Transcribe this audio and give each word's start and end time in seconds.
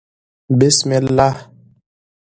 بسم 0.59 0.89
الله 0.99 1.31